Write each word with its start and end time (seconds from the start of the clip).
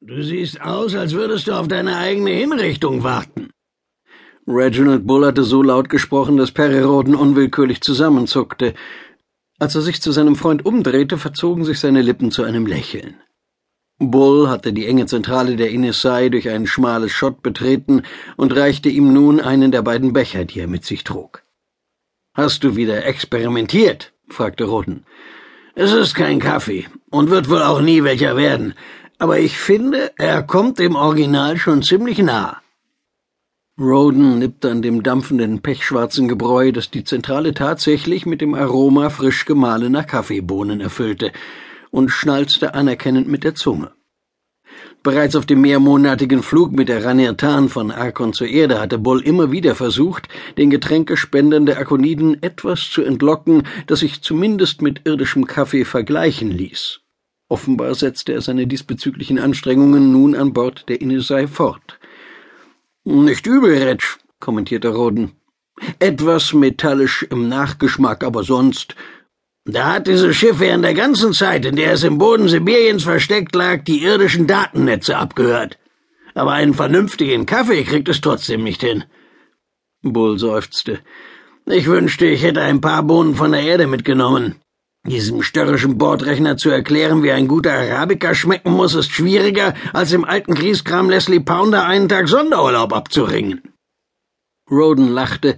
Du 0.00 0.22
siehst 0.22 0.60
aus, 0.60 0.94
als 0.94 1.12
würdest 1.12 1.48
du 1.48 1.52
auf 1.52 1.66
deine 1.66 1.96
eigene 1.96 2.30
Hinrichtung 2.30 3.02
warten. 3.02 3.50
Reginald 4.46 5.06
Bull 5.06 5.26
hatte 5.26 5.42
so 5.42 5.60
laut 5.60 5.88
gesprochen, 5.88 6.36
dass 6.36 6.52
Perry 6.52 6.80
Roden 6.80 7.16
unwillkürlich 7.16 7.80
zusammenzuckte. 7.80 8.74
Als 9.58 9.74
er 9.74 9.82
sich 9.82 10.00
zu 10.00 10.12
seinem 10.12 10.36
Freund 10.36 10.64
umdrehte, 10.64 11.18
verzogen 11.18 11.64
sich 11.64 11.80
seine 11.80 12.00
Lippen 12.00 12.30
zu 12.30 12.44
einem 12.44 12.64
Lächeln. 12.64 13.16
Bull 13.98 14.48
hatte 14.48 14.72
die 14.72 14.86
enge 14.86 15.06
Zentrale 15.06 15.56
der 15.56 15.70
Inisai 15.70 16.28
durch 16.28 16.48
ein 16.48 16.68
schmales 16.68 17.10
Schott 17.10 17.42
betreten 17.42 18.02
und 18.36 18.54
reichte 18.54 18.88
ihm 18.88 19.12
nun 19.12 19.40
einen 19.40 19.72
der 19.72 19.82
beiden 19.82 20.12
Becher, 20.12 20.44
die 20.44 20.60
er 20.60 20.68
mit 20.68 20.84
sich 20.84 21.02
trug. 21.02 21.42
Hast 22.34 22.62
du 22.62 22.76
wieder 22.76 23.04
experimentiert? 23.04 24.12
fragte 24.28 24.64
Roden. 24.64 25.04
Es 25.74 25.92
ist 25.92 26.14
kein 26.14 26.38
Kaffee 26.38 26.86
und 27.10 27.30
wird 27.30 27.50
wohl 27.50 27.62
auch 27.62 27.80
nie 27.80 28.04
welcher 28.04 28.36
werden, 28.36 28.74
aber 29.18 29.40
ich 29.40 29.58
finde, 29.58 30.12
er 30.16 30.42
kommt 30.42 30.78
dem 30.78 30.94
Original 30.94 31.58
schon 31.58 31.82
ziemlich 31.82 32.18
nah. 32.18 32.62
Roden 33.80 34.38
nippte 34.38 34.70
an 34.70 34.82
dem 34.82 35.02
dampfenden, 35.02 35.60
pechschwarzen 35.60 36.26
Gebräu, 36.26 36.72
das 36.72 36.90
die 36.90 37.04
Zentrale 37.04 37.54
tatsächlich 37.54 38.26
mit 38.26 38.40
dem 38.40 38.54
Aroma 38.54 39.08
frisch 39.10 39.44
gemahlener 39.44 40.02
Kaffeebohnen 40.02 40.80
erfüllte, 40.80 41.32
und 41.90 42.10
schnalzte 42.10 42.74
anerkennend 42.74 43.28
mit 43.28 43.44
der 43.44 43.54
Zunge. 43.54 43.92
Bereits 45.02 45.36
auf 45.36 45.46
dem 45.46 45.60
mehrmonatigen 45.60 46.42
Flug 46.42 46.72
mit 46.72 46.88
der 46.88 47.04
Ranirtan 47.04 47.68
von 47.68 47.92
Arkon 47.92 48.32
zur 48.32 48.48
Erde 48.48 48.80
hatte 48.80 48.98
Bull 48.98 49.20
immer 49.20 49.52
wieder 49.52 49.74
versucht, 49.74 50.28
den 50.58 50.70
Getränkespendern 50.70 51.66
der 51.66 51.78
Akoniden 51.78 52.42
etwas 52.42 52.90
zu 52.90 53.02
entlocken, 53.02 53.62
das 53.86 54.00
sich 54.00 54.22
zumindest 54.22 54.82
mit 54.82 55.02
irdischem 55.04 55.46
Kaffee 55.46 55.84
vergleichen 55.84 56.50
ließ. 56.50 57.00
Offenbar 57.48 57.94
setzte 57.94 58.34
er 58.34 58.42
seine 58.42 58.66
diesbezüglichen 58.66 59.38
Anstrengungen 59.38 60.12
nun 60.12 60.34
an 60.34 60.52
Bord 60.52 60.88
der 60.88 61.00
Inisei 61.00 61.46
fort. 61.46 61.98
Nicht 63.04 63.46
übel, 63.46 63.82
Retsch, 63.82 64.18
kommentierte 64.38 64.88
Roden. 64.88 65.32
Etwas 65.98 66.52
metallisch 66.52 67.22
im 67.30 67.48
Nachgeschmack, 67.48 68.22
aber 68.24 68.42
sonst 68.42 68.96
da 69.70 69.92
hat 69.92 70.06
dieses 70.06 70.34
Schiff 70.34 70.60
während 70.60 70.82
der 70.82 70.94
ganzen 70.94 71.34
Zeit, 71.34 71.66
in 71.66 71.76
der 71.76 71.92
es 71.92 72.02
im 72.02 72.16
Boden 72.16 72.48
Sibiriens 72.48 73.02
versteckt 73.02 73.54
lag, 73.54 73.84
die 73.84 74.02
irdischen 74.02 74.46
Datennetze 74.46 75.18
abgehört. 75.18 75.78
Aber 76.34 76.52
einen 76.52 76.72
vernünftigen 76.72 77.44
Kaffee 77.44 77.84
kriegt 77.84 78.08
es 78.08 78.22
trotzdem 78.22 78.64
nicht 78.64 78.80
hin. 78.80 79.04
Bull 80.00 80.38
seufzte. 80.38 81.00
Ich 81.66 81.86
wünschte, 81.86 82.24
ich 82.24 82.42
hätte 82.42 82.62
ein 82.62 82.80
paar 82.80 83.02
Bohnen 83.02 83.34
von 83.34 83.52
der 83.52 83.60
Erde 83.60 83.86
mitgenommen. 83.86 84.54
Diesem 85.08 85.42
störrischen 85.42 85.96
Bordrechner 85.96 86.56
zu 86.56 86.70
erklären, 86.70 87.22
wie 87.22 87.32
ein 87.32 87.48
guter 87.48 87.72
Arabica 87.72 88.34
schmecken 88.34 88.72
muss, 88.72 88.94
ist 88.94 89.10
schwieriger, 89.10 89.74
als 89.92 90.12
im 90.12 90.24
alten 90.24 90.54
Grieskram 90.54 91.08
Leslie 91.08 91.40
Pounder 91.40 91.86
einen 91.86 92.08
Tag 92.08 92.28
Sonderurlaub 92.28 92.92
abzuringen. 92.92 93.62
Roden 94.70 95.08
lachte, 95.08 95.56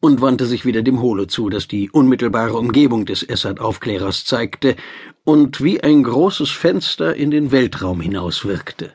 und 0.00 0.20
wandte 0.20 0.46
sich 0.46 0.64
wieder 0.64 0.82
dem 0.82 1.00
Holo 1.00 1.26
zu, 1.26 1.50
das 1.50 1.68
die 1.68 1.90
unmittelbare 1.90 2.54
Umgebung 2.54 3.04
des 3.04 3.22
Essad-Aufklärers 3.22 4.24
zeigte 4.24 4.76
und 5.24 5.62
wie 5.62 5.82
ein 5.82 6.02
großes 6.02 6.50
Fenster 6.50 7.14
in 7.14 7.30
den 7.30 7.52
Weltraum 7.52 8.00
hinauswirkte. 8.00 8.94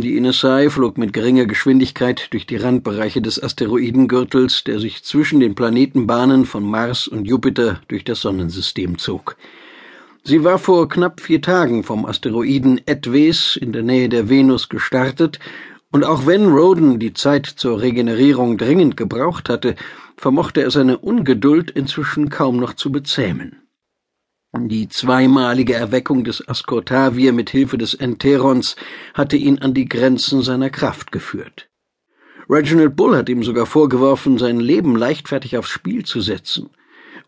Die 0.00 0.16
Inesai 0.16 0.70
flog 0.70 0.96
mit 0.96 1.12
geringer 1.12 1.44
Geschwindigkeit 1.44 2.32
durch 2.32 2.46
die 2.46 2.56
Randbereiche 2.56 3.20
des 3.20 3.42
Asteroidengürtels, 3.42 4.64
der 4.64 4.80
sich 4.80 5.02
zwischen 5.04 5.40
den 5.40 5.54
Planetenbahnen 5.54 6.46
von 6.46 6.64
Mars 6.64 7.06
und 7.06 7.26
Jupiter 7.26 7.82
durch 7.88 8.04
das 8.04 8.22
Sonnensystem 8.22 8.96
zog. 8.96 9.36
Sie 10.22 10.42
war 10.42 10.58
vor 10.58 10.88
knapp 10.88 11.20
vier 11.20 11.42
Tagen 11.42 11.84
vom 11.84 12.06
Asteroiden 12.06 12.80
Edwes 12.86 13.56
in 13.56 13.72
der 13.72 13.82
Nähe 13.82 14.08
der 14.08 14.30
Venus 14.30 14.70
gestartet 14.70 15.38
und 15.90 16.04
auch 16.04 16.24
wenn 16.26 16.46
Roden 16.46 16.98
die 16.98 17.12
Zeit 17.12 17.44
zur 17.44 17.82
Regenerierung 17.82 18.56
dringend 18.56 18.96
gebraucht 18.96 19.50
hatte, 19.50 19.74
vermochte 20.16 20.62
er 20.62 20.70
seine 20.70 20.96
Ungeduld 20.96 21.70
inzwischen 21.70 22.30
kaum 22.30 22.56
noch 22.56 22.72
zu 22.72 22.90
bezähmen. 22.90 23.62
Die 24.58 24.88
zweimalige 24.88 25.74
Erweckung 25.74 26.24
des 26.24 26.46
Ascotavir 26.48 27.32
mit 27.32 27.50
Hilfe 27.50 27.78
des 27.78 27.94
Enterons 27.94 28.74
hatte 29.14 29.36
ihn 29.36 29.60
an 29.60 29.74
die 29.74 29.88
Grenzen 29.88 30.42
seiner 30.42 30.70
Kraft 30.70 31.12
geführt. 31.12 31.68
Reginald 32.48 32.96
Bull 32.96 33.16
hat 33.16 33.28
ihm 33.28 33.44
sogar 33.44 33.66
vorgeworfen, 33.66 34.38
sein 34.38 34.58
Leben 34.58 34.96
leichtfertig 34.96 35.56
aufs 35.56 35.70
Spiel 35.70 36.04
zu 36.04 36.20
setzen. 36.20 36.70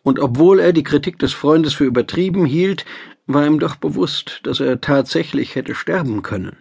Und 0.03 0.19
obwohl 0.19 0.59
er 0.59 0.73
die 0.73 0.83
Kritik 0.83 1.21
des 1.21 1.33
Freundes 1.33 1.75
für 1.75 1.85
übertrieben 1.85 2.45
hielt, 2.45 2.85
war 3.29 3.47
ihm 3.47 3.61
doch 3.61 3.77
bewusst, 3.77 4.41
dass 4.43 4.59
er 4.59 4.81
tatsächlich 4.81 5.55
hätte 5.55 5.77
sterben 5.77 6.23
können. 6.23 6.57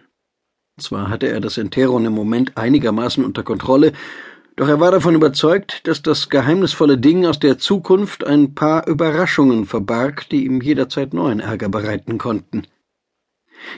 Zwar 0.78 1.10
hatte 1.10 1.26
er 1.26 1.40
das 1.40 1.58
Enteron 1.58 2.04
im 2.04 2.12
Moment 2.12 2.56
einigermaßen 2.56 3.24
unter 3.24 3.42
Kontrolle, 3.42 3.92
doch 4.56 4.68
er 4.68 4.80
war 4.80 4.90
davon 4.90 5.14
überzeugt, 5.14 5.86
dass 5.86 6.02
das 6.02 6.28
geheimnisvolle 6.28 6.98
Ding 6.98 7.24
aus 7.24 7.38
der 7.38 7.58
Zukunft 7.58 8.26
ein 8.26 8.54
paar 8.54 8.86
Überraschungen 8.86 9.64
verbarg, 9.64 10.28
die 10.28 10.44
ihm 10.44 10.60
jederzeit 10.60 11.14
neuen 11.14 11.40
Ärger 11.40 11.68
bereiten 11.68 12.18
konnten. 12.18 12.66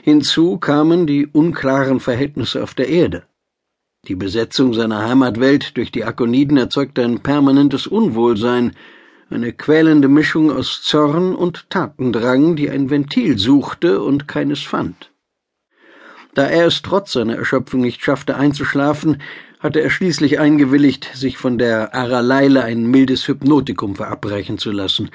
Hinzu 0.01 0.57
kamen 0.57 1.07
die 1.07 1.27
unklaren 1.27 1.99
Verhältnisse 1.99 2.61
auf 2.61 2.73
der 2.73 2.89
Erde. 2.89 3.23
Die 4.07 4.15
Besetzung 4.15 4.73
seiner 4.73 5.07
Heimatwelt 5.07 5.77
durch 5.77 5.91
die 5.91 6.03
Akoniden 6.03 6.57
erzeugte 6.57 7.03
ein 7.03 7.21
permanentes 7.21 7.87
Unwohlsein, 7.87 8.73
eine 9.29 9.53
quälende 9.53 10.07
Mischung 10.07 10.51
aus 10.51 10.83
Zorn 10.83 11.33
und 11.33 11.69
Tatendrang, 11.69 12.55
die 12.55 12.69
ein 12.69 12.89
Ventil 12.89 13.39
suchte 13.39 14.01
und 14.01 14.27
keines 14.27 14.61
fand. 14.61 15.11
Da 16.35 16.43
er 16.43 16.67
es 16.67 16.81
trotz 16.81 17.13
seiner 17.13 17.37
Erschöpfung 17.37 17.81
nicht 17.81 18.03
schaffte 18.03 18.35
einzuschlafen, 18.35 19.21
hatte 19.65 19.81
er 19.81 19.89
schließlich 19.89 20.39
eingewilligt, 20.39 21.09
sich 21.15 21.39
von 21.39 21.57
der 21.57 21.95
Araleile 21.95 22.63
ein 22.63 22.85
mildes 22.85 23.27
Hypnotikum 23.27 23.95
verabreichen 23.95 24.59
zu 24.59 24.71
lassen. 24.71 25.09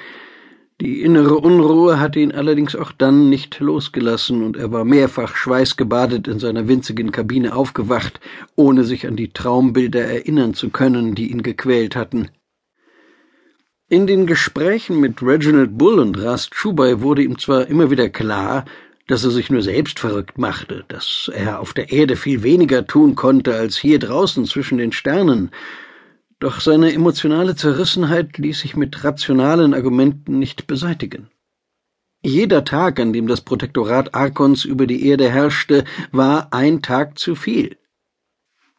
Die 0.80 1.02
innere 1.02 1.36
Unruhe 1.36 2.00
hatte 2.00 2.18
ihn 2.18 2.32
allerdings 2.32 2.74
auch 2.74 2.90
dann 2.90 3.28
nicht 3.28 3.60
losgelassen, 3.60 4.42
und 4.42 4.56
er 4.56 4.72
war 4.72 4.84
mehrfach 4.84 5.36
schweißgebadet 5.36 6.26
in 6.26 6.40
seiner 6.40 6.66
winzigen 6.66 7.12
Kabine 7.12 7.54
aufgewacht, 7.54 8.18
ohne 8.56 8.82
sich 8.82 9.06
an 9.06 9.14
die 9.14 9.32
Traumbilder 9.32 10.02
erinnern 10.02 10.54
zu 10.54 10.70
können, 10.70 11.14
die 11.14 11.30
ihn 11.30 11.44
gequält 11.44 11.94
hatten. 11.94 12.28
In 13.88 14.08
den 14.08 14.26
Gesprächen 14.26 14.98
mit 14.98 15.22
Reginald 15.22 15.78
Bull 15.78 16.00
und 16.00 16.20
Rast 16.20 16.56
Schubai 16.56 17.02
wurde 17.02 17.22
ihm 17.22 17.38
zwar 17.38 17.68
immer 17.68 17.90
wieder 17.92 18.08
klar, 18.08 18.64
dass 19.10 19.24
er 19.24 19.32
sich 19.32 19.50
nur 19.50 19.60
selbst 19.60 19.98
verrückt 19.98 20.38
machte, 20.38 20.84
dass 20.86 21.28
er 21.34 21.58
auf 21.58 21.72
der 21.72 21.90
Erde 21.90 22.14
viel 22.14 22.44
weniger 22.44 22.86
tun 22.86 23.16
konnte 23.16 23.56
als 23.56 23.76
hier 23.76 23.98
draußen 23.98 24.46
zwischen 24.46 24.78
den 24.78 24.92
Sternen, 24.92 25.50
doch 26.38 26.60
seine 26.60 26.92
emotionale 26.92 27.56
Zerrissenheit 27.56 28.38
ließ 28.38 28.60
sich 28.60 28.76
mit 28.76 29.02
rationalen 29.02 29.74
Argumenten 29.74 30.38
nicht 30.38 30.68
beseitigen. 30.68 31.28
Jeder 32.22 32.64
Tag, 32.64 33.00
an 33.00 33.12
dem 33.12 33.26
das 33.26 33.40
Protektorat 33.40 34.14
Arkons 34.14 34.64
über 34.64 34.86
die 34.86 35.04
Erde 35.04 35.28
herrschte, 35.28 35.84
war 36.12 36.52
ein 36.52 36.80
Tag 36.80 37.18
zu 37.18 37.34
viel. 37.34 37.78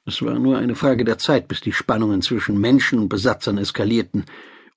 Es 0.05 0.21
war 0.21 0.39
nur 0.39 0.57
eine 0.57 0.75
Frage 0.75 1.03
der 1.03 1.17
Zeit, 1.17 1.49
bis 1.49 1.59
die 1.59 1.73
Spannungen 1.73 2.21
zwischen 2.21 2.57
Menschen 2.57 2.99
und 2.99 3.09
Besatzern 3.09 3.57
eskalierten, 3.57 4.23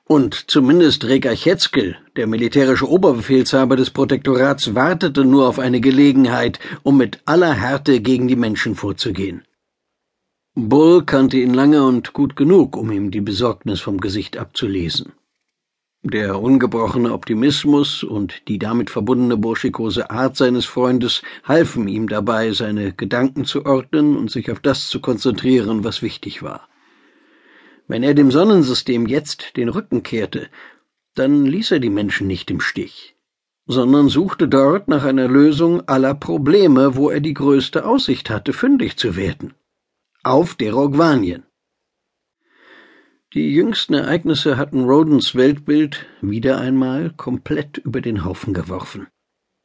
und 0.06 0.50
zumindest 0.50 1.04
Reka 1.04 1.34
Chetzkel, 1.34 1.97
der 2.16 2.26
militärische 2.26 2.88
Oberbefehlshaber 2.88 3.76
des 3.76 3.91
Protektorats, 3.91 4.75
wartete 4.75 5.25
nur 5.25 5.48
auf 5.48 5.59
eine 5.59 5.81
Gelegenheit, 5.81 6.59
um 6.82 6.98
mit 6.98 7.20
aller 7.25 7.54
Härte 7.54 8.00
gegen 8.00 8.28
die 8.28 8.37
Menschen 8.37 8.75
vorzugehen. 8.75 9.42
Bull 10.54 11.04
kannte 11.04 11.38
ihn 11.38 11.54
lange 11.54 11.84
und 11.84 12.12
gut 12.12 12.37
genug, 12.37 12.76
um 12.76 12.92
ihm 12.92 13.10
die 13.10 13.20
Besorgnis 13.20 13.81
vom 13.81 13.98
Gesicht 13.98 14.37
abzulesen. 14.37 15.12
Der 16.06 16.38
ungebrochene 16.38 17.12
Optimismus 17.12 18.04
und 18.04 18.47
die 18.47 18.59
damit 18.59 18.91
verbundene 18.91 19.38
burschikose 19.38 20.10
Art 20.10 20.36
seines 20.36 20.66
Freundes 20.66 21.22
halfen 21.44 21.88
ihm 21.88 22.09
dabei, 22.09 22.53
seine 22.53 22.92
Gedanken 22.92 23.47
zu 23.47 23.65
ordnen 23.65 24.16
und 24.18 24.30
sich 24.30 24.50
auf 24.53 24.60
das 24.60 24.89
zu 24.89 25.00
konzentrieren, 25.00 25.83
was 25.83 26.03
wichtig 26.03 26.42
war. 26.42 26.68
Wenn 27.86 28.03
er 28.03 28.15
dem 28.15 28.31
Sonnensystem 28.31 29.07
jetzt 29.07 29.57
den 29.57 29.69
Rücken 29.69 30.03
kehrte, 30.03 30.48
dann 31.15 31.45
ließ 31.45 31.72
er 31.72 31.81
die 31.81 31.91
Menschen 31.91 32.27
nicht 32.27 32.51
im 32.51 32.60
Stich, 32.60 33.16
sondern 33.66 34.09
suchte 34.09 34.48
dort 34.48 34.89
nach 34.89 35.04
einer 35.04 35.28
Lösung 35.28 35.86
aller 35.86 36.15
Probleme, 36.15 36.97
wo 36.97 37.10
er 37.10 37.21
die 37.21 37.34
größte 37.34 37.84
Aussicht 37.84 38.31
hatte, 38.31 38.53
fündig 38.53 38.97
zu 38.97 39.16
werden. 39.16 39.54
Auf 40.22 40.54
Derogvanien. 40.54 41.45
Die 43.34 43.53
jüngsten 43.53 43.95
Ereignisse 43.95 44.57
hatten 44.57 44.84
Rodens 44.84 45.34
Weltbild 45.34 46.07
wieder 46.22 46.59
einmal 46.59 47.10
komplett 47.10 47.78
über 47.78 48.01
den 48.01 48.25
Haufen 48.25 48.54
geworfen. 48.54 49.09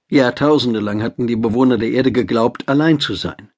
Jahrtausende 0.10 0.80
lang 0.80 1.04
hatten 1.04 1.28
die 1.28 1.36
Bewohner 1.36 1.78
der 1.78 1.92
Erde 1.92 2.12
geglaubt, 2.12 2.68
allein 2.68 3.00
zu 3.00 3.14
sein. 3.14 3.49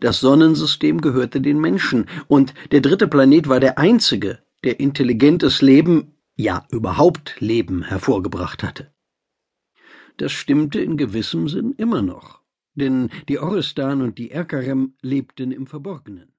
Das 0.00 0.20
Sonnensystem 0.20 1.00
gehörte 1.00 1.40
den 1.40 1.60
Menschen, 1.60 2.06
und 2.28 2.54
der 2.70 2.80
dritte 2.80 3.08
Planet 3.08 3.48
war 3.48 3.60
der 3.60 3.78
einzige, 3.78 4.38
der 4.64 4.80
intelligentes 4.80 5.62
Leben, 5.62 6.14
ja 6.36 6.66
überhaupt 6.70 7.40
Leben 7.40 7.82
hervorgebracht 7.82 8.62
hatte. 8.62 8.92
Das 10.18 10.32
stimmte 10.32 10.80
in 10.80 10.96
gewissem 10.96 11.48
Sinn 11.48 11.72
immer 11.76 12.02
noch. 12.02 12.40
denn 12.76 13.10
die 13.28 13.38
Orrestan 13.38 14.02
und 14.02 14.18
die 14.18 14.30
Erkarem 14.30 14.94
lebten 15.02 15.50
im 15.50 15.66
Verborgenen. 15.66 16.35